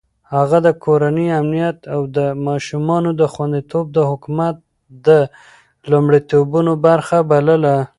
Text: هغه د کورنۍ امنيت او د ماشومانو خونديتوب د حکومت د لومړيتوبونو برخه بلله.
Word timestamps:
هغه 0.33 0.57
د 0.67 0.69
کورنۍ 0.83 1.27
امنيت 1.41 1.79
او 1.93 2.01
د 2.17 2.19
ماشومانو 2.47 3.11
خونديتوب 3.33 3.85
د 3.91 3.99
حکومت 4.09 4.55
د 5.07 5.09
لومړيتوبونو 5.91 6.73
برخه 6.87 7.17
بلله. 7.29 7.75